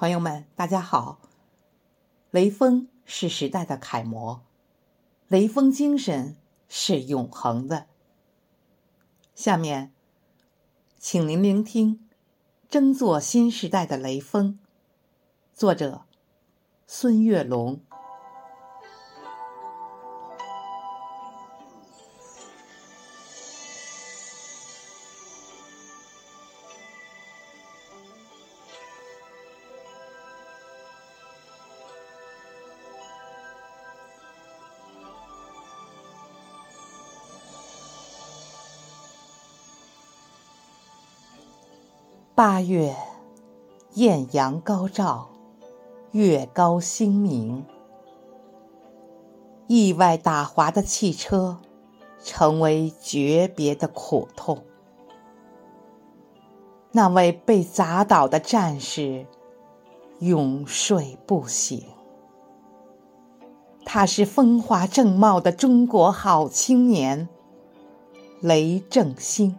[0.00, 1.20] 朋友们，大家好！
[2.30, 4.40] 雷锋是时代的楷模，
[5.28, 6.38] 雷锋精神
[6.70, 7.84] 是永恒的。
[9.34, 9.92] 下面，
[10.98, 11.96] 请您聆听
[12.70, 14.54] 《争做新时代的雷锋》，
[15.52, 16.04] 作者
[16.86, 17.82] 孙月龙。
[42.42, 42.96] 八月，
[43.96, 45.28] 艳阳高照，
[46.12, 47.66] 月高星明。
[49.66, 51.58] 意外打滑的汽车，
[52.24, 54.64] 成为诀别的苦痛。
[56.92, 59.26] 那位被砸倒的战士，
[60.20, 61.84] 永睡不醒。
[63.84, 67.28] 他是风华正茂的中国好青年，
[68.40, 69.58] 雷正兴。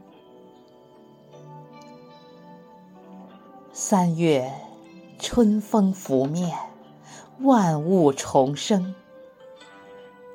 [3.91, 4.49] 三月，
[5.19, 6.57] 春风拂面，
[7.41, 8.95] 万物重生。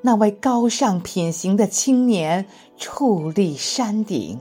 [0.03, 2.47] 那位高尚品行的青年
[2.79, 4.39] 矗立山顶，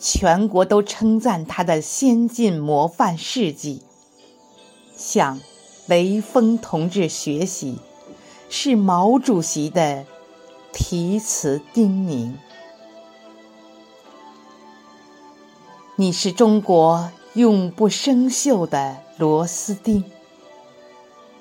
[0.00, 3.82] 全国都称赞他的先进模范事迹。
[4.96, 5.38] 向
[5.86, 7.78] 雷锋同志学习，
[8.48, 10.04] 是毛主席的
[10.72, 12.32] 题词叮咛。
[15.94, 17.12] 你是中国。
[17.36, 20.02] 永不生锈的螺丝钉。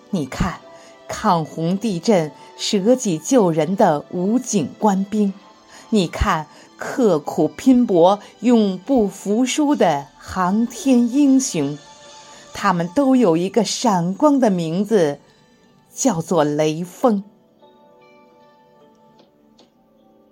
[0.09, 0.59] 你看，
[1.07, 5.31] 抗洪地震舍己救人的武警官兵；
[5.89, 11.77] 你看，刻苦拼搏、永不服输的航天英雄。
[12.53, 15.19] 他们都有一个闪光的名字，
[15.93, 17.23] 叫做雷锋。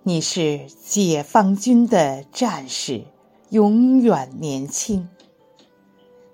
[0.02, 3.04] 你是解放军的战士，
[3.48, 5.08] 永远年轻。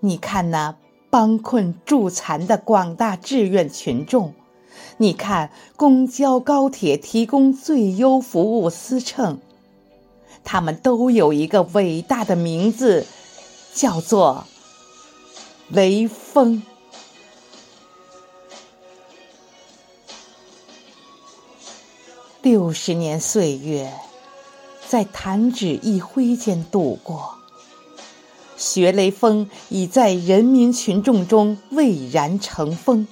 [0.01, 0.77] 你看那
[1.11, 4.33] 帮困助残的广大志愿群众，
[4.97, 9.39] 你看公交高铁提供最优服务司乘，
[10.43, 13.07] 他们都有一个伟大的名字，
[13.75, 14.45] 叫做
[15.69, 16.63] 雷锋。
[22.41, 23.93] 六十年岁月，
[24.89, 27.40] 在弹指一挥间度过。
[28.61, 33.09] 学雷锋已在人民群众中蔚然成风，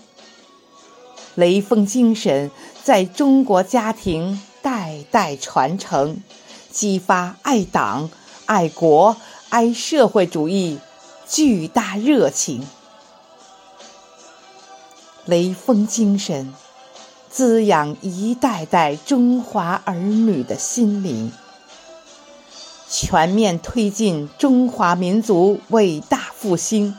[1.36, 2.50] 雷锋精神
[2.84, 6.18] 在中国家庭代代传承，
[6.70, 8.10] 激发爱党、
[8.44, 9.16] 爱国、
[9.48, 10.78] 爱社会主义
[11.26, 12.66] 巨大热情。
[15.24, 16.52] 雷锋精神
[17.30, 21.32] 滋养一代代中华儿女的心灵。
[22.90, 26.96] 全面推进中华民族伟大复兴，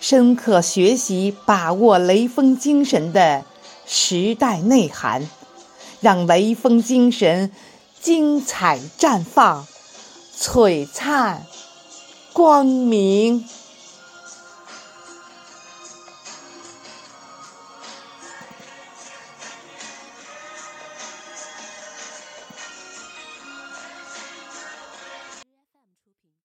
[0.00, 3.44] 深刻学习把握雷锋精神的
[3.86, 5.28] 时代内涵，
[6.00, 7.52] 让雷锋精神
[8.00, 9.66] 精彩绽放、
[10.38, 11.44] 璀璨
[12.32, 13.44] 光明。